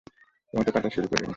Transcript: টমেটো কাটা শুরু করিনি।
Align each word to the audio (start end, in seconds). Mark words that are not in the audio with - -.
টমেটো 0.53 0.71
কাটা 0.75 0.89
শুরু 0.95 1.07
করিনি। 1.07 1.29